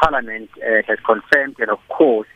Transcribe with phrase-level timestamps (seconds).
[0.00, 2.28] Parliament uh, has confirmed, and of course,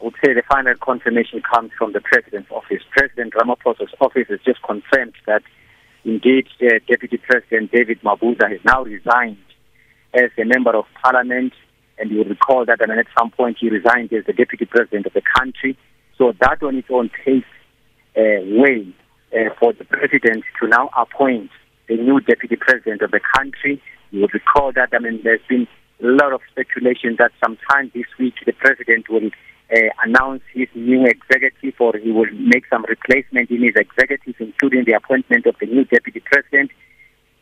[0.00, 2.82] I would say the final confirmation comes from the President's office.
[2.90, 5.42] President Ramaphosa's office has just confirmed that
[6.04, 9.38] indeed uh, Deputy President David Mabuza has now resigned
[10.14, 11.52] as a member of Parliament,
[11.98, 15.06] and you will recall that I at some point he resigned as the Deputy President
[15.06, 15.76] of the country.
[16.16, 17.44] So that on its own paves
[18.16, 18.94] uh, way
[19.32, 21.50] uh, for the President to now appoint
[21.88, 23.82] the new Deputy President of the country.
[24.10, 25.66] You will recall that I mean, there's been
[26.06, 29.30] lot of speculation that sometime this week the President will
[29.70, 34.84] uh, announce his new executive or he will make some replacement in his executive, including
[34.86, 36.70] the appointment of the new deputy president.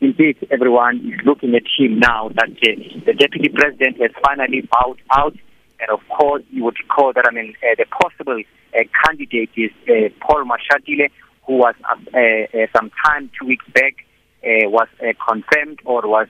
[0.00, 5.00] Indeed, everyone is looking at him now that uh, the deputy president has finally bowed
[5.12, 5.34] out.
[5.78, 8.42] And of course, you would recall that, I mean, uh, the possible
[8.75, 11.09] uh, candidate is uh, Paul Mashatile,
[11.47, 13.95] who was uh, some time, two weeks back,
[14.42, 14.88] was
[15.28, 16.28] confirmed or was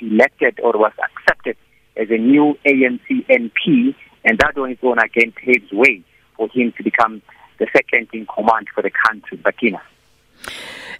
[0.00, 1.56] elected or was accepted
[1.96, 6.02] as a new ANC MP and that on its own again paves way
[6.36, 7.22] for him to become
[7.58, 9.80] the second in command for the country, Sakina.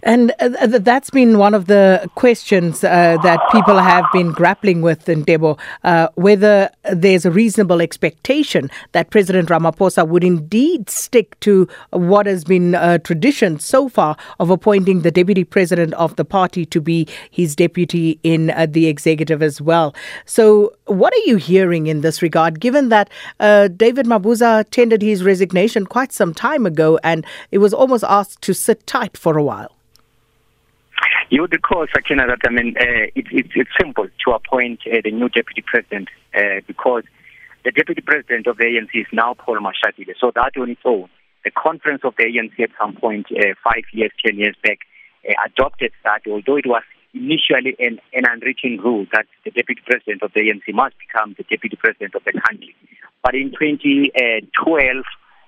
[0.03, 5.09] And uh, that's been one of the questions uh, that people have been grappling with
[5.09, 11.67] in Debo, uh, whether there's a reasonable expectation that President Ramaphosa would indeed stick to
[11.91, 16.65] what has been a tradition so far of appointing the deputy president of the party
[16.65, 19.95] to be his deputy in uh, the executive as well.
[20.25, 25.23] So, what are you hearing in this regard, given that uh, David Mabuza tendered his
[25.23, 29.43] resignation quite some time ago and it was almost asked to sit tight for a
[29.43, 29.77] while?
[31.29, 35.01] You would recall, Sakina, that I mean, uh, it, it, it's simple to appoint uh,
[35.03, 37.03] the new deputy president uh, because
[37.65, 40.13] the deputy president of the ANC is now Paul Mashatile.
[40.21, 41.09] So that on its own,
[41.43, 44.79] the conference of the ANC at some point, uh, five years, ten years back,
[45.27, 46.83] uh, adopted that, although it was
[47.13, 51.43] initially an, an unwritten rule that the deputy president of the ANC must become the
[51.43, 52.73] deputy president of the country.
[53.21, 55.03] But in 2012, uh,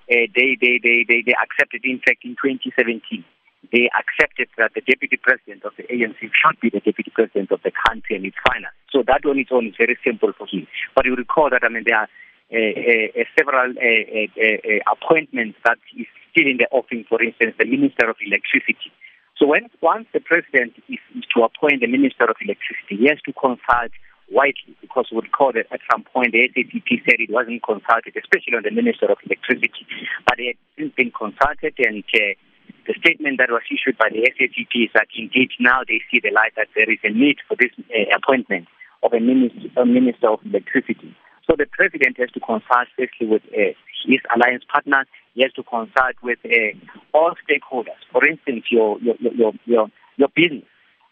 [0.08, 0.28] they,
[0.60, 3.24] they, they, they, they accepted, in fact, in 2017
[3.72, 7.60] they accepted that the deputy president of the ANC should be the deputy president of
[7.62, 8.74] the country and its finance.
[8.90, 10.66] So that on its own is very simple for him.
[10.96, 12.08] But you recall that, I mean, there are
[12.50, 18.08] uh, uh, several uh, appointments that is still in the offing, for instance, the Minister
[18.10, 18.90] of Electricity.
[19.38, 23.22] So when once the president is, is to appoint the Minister of Electricity, he has
[23.24, 23.92] to consult
[24.30, 28.54] widely because we recall that at some point the SACP said it wasn't consulted, especially
[28.56, 29.86] on the Minister of Electricity.
[30.26, 32.34] But it has been consulted and uh,
[32.86, 36.30] the statement that was issued by the SACP is that indeed now they see the
[36.30, 38.68] light that there is a need for this uh, appointment
[39.02, 41.14] of a minister, a minister of electricity.
[41.48, 43.74] So the president has to consult firstly with uh,
[44.06, 45.06] his alliance partners.
[45.34, 46.78] He has to consult with uh,
[47.12, 47.98] all stakeholders.
[48.12, 49.86] For instance, your your your your,
[50.16, 50.68] your business.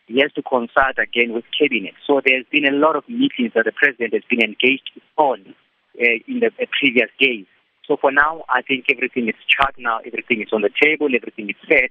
[0.07, 1.95] He has to consult again with cabinet.
[2.07, 5.55] So there's been a lot of meetings that the president has been engaged on
[6.01, 7.47] uh, in the uh, previous days.
[7.89, 11.49] So for now, I think everything is chart now, everything is on the table, everything
[11.49, 11.89] is set.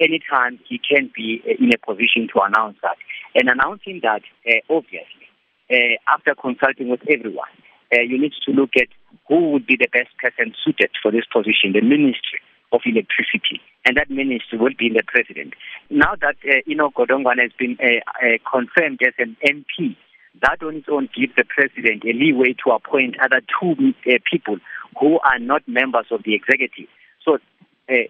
[0.00, 2.96] Anytime he can be uh, in a position to announce that.
[3.34, 5.28] And announcing that, uh, obviously,
[5.70, 7.52] uh, after consulting with everyone,
[7.92, 8.88] uh, you need to look at
[9.28, 12.40] who would be the best person suited for this position, the Ministry
[12.72, 13.60] of Electricity.
[13.84, 15.54] And that ministry will be the president.
[15.90, 19.96] Now that uh, Enoch Godongwana has been uh, uh, confirmed as an MP,
[20.42, 24.58] that on its own gives the president a leeway to appoint other two uh, people
[24.98, 26.88] who are not members of the executive.
[27.24, 27.34] So
[27.88, 28.08] uh,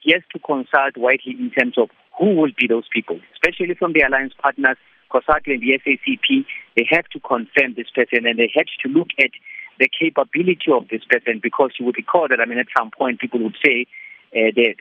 [0.00, 3.92] he has to consult widely in terms of who will be those people, especially from
[3.92, 4.76] the alliance partners,
[5.10, 6.44] COSATU and the SACP.
[6.76, 9.30] They have to confirm this person and they have to look at
[9.78, 13.20] the capability of this person because you would recall that, I mean, at some point
[13.20, 13.86] people would say
[14.34, 14.74] uh, there,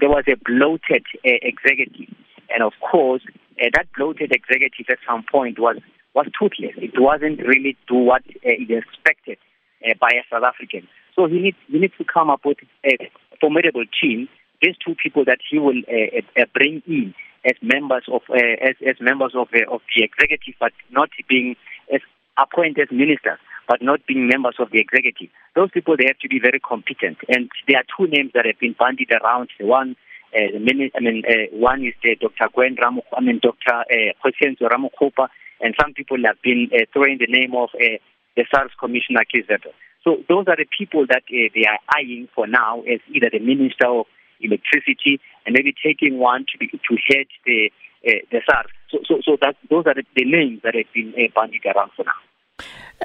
[0.00, 2.14] there, was a bloated uh, executive.
[2.50, 3.22] And of course,
[3.60, 5.76] uh, that bloated executive at some point was,
[6.14, 6.74] was toothless.
[6.76, 9.38] It wasn't really do what uh, is expected
[9.84, 10.88] uh, by a South African.
[11.14, 13.10] So he needs he needs to come up with a
[13.40, 14.28] formidable team.
[14.62, 18.74] These two people that he will uh, uh, bring in as members of uh, as
[18.86, 21.56] as members of uh, of the executive, but not being
[21.92, 22.00] as
[22.38, 23.38] appointed ministers,
[23.68, 25.28] but not being members of the executive.
[25.54, 27.18] Those people they have to be very competent.
[27.28, 29.50] And there are two names that have been bandied around.
[29.58, 29.96] The one.
[30.34, 32.50] Uh, the mini, I mean, uh, one is uh, Dr.
[32.52, 33.72] Gwen Ramu, I mean, Dr.
[33.72, 35.28] Uh, Ramokgopa,
[35.60, 37.98] and some people have been uh, throwing the name of uh,
[38.36, 39.72] the SARS Commissioner Kieswetter.
[40.02, 43.38] So those are the people that uh, they are eyeing for now as either the
[43.38, 44.06] Minister of
[44.40, 47.70] Electricity and maybe taking one to be, to head the
[48.06, 48.66] uh, the SARS.
[48.90, 51.92] So so so that those are the, the names that have been uh, bandied around
[51.96, 52.20] for now.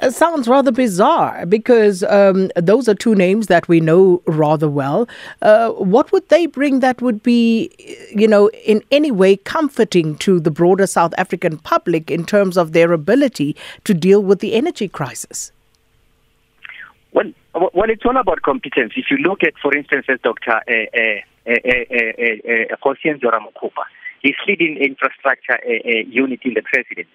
[0.02, 5.06] It sounds rather bizarre because um, those are two names that we know rather well.
[5.42, 7.70] Uh, what would they bring that would be,
[8.14, 12.72] you know, in any way comforting to the broader South African public in terms of
[12.72, 15.52] their ability to deal with the energy crisis?
[17.12, 18.92] Well, well, it's all about competence.
[18.96, 20.52] If you look at, for instance, as Dr.
[20.52, 21.56] Uh, uh,
[22.76, 23.84] Kgosientsho Ramokgopa,
[24.22, 25.58] he's leading infrastructure
[26.06, 27.10] unit in the presidency.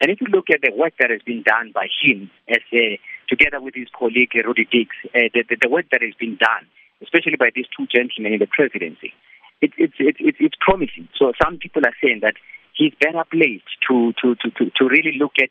[0.00, 2.96] And if you look at the work that has been done by him, as uh,
[3.28, 6.66] together with his colleague Rudi Dicks, uh, the, the, the, work that has been done,
[7.02, 9.12] especially by these two gentlemen in the presidency,
[9.60, 11.08] it, it, it, it, it's promising.
[11.16, 12.34] So some people are saying that
[12.74, 15.50] he's better placed to, to, to, to, to really look at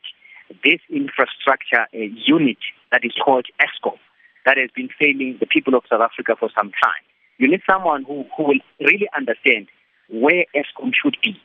[0.62, 2.60] this infrastructure uh, unit
[2.92, 3.98] that is called Eskom,
[4.44, 7.02] that has been failing the people of South Africa for some time.
[7.38, 9.66] You need someone who, who will really understand
[10.08, 11.40] where Eskom should be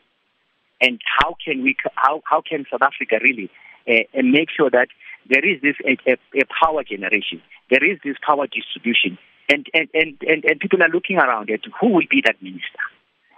[0.82, 3.50] and how can we how how can South Africa really
[3.88, 4.88] uh, make sure that
[5.30, 9.18] there is this a, a, a, power generation, there is this power distribution,
[9.50, 12.84] and and, and and and people are looking around at who will be that minister.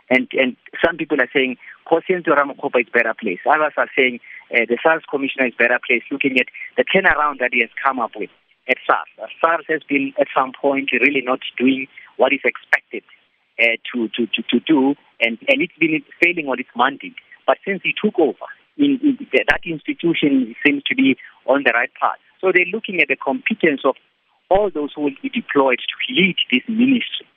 [0.10, 1.58] And and some people are saying
[1.88, 3.40] Kgosientsho Ramokgopa is better place.
[3.46, 4.20] Others are saying
[4.54, 6.48] uh, the SARS commissioner is better place, looking at
[6.78, 8.30] the turnaround that he has come up with
[8.68, 9.08] at SARS.
[9.22, 11.88] Uh, SARS has been at some point really not doing
[12.18, 13.04] what is expected
[13.60, 17.16] uh, to, to, to, to do, and, and it's been failing on its mandate.
[17.46, 18.46] But since he took over,
[18.78, 22.18] in, in, that institution seems to be on the right path.
[22.40, 23.96] So they're looking at the competence of
[24.50, 27.28] all those who will be deployed to lead this ministry.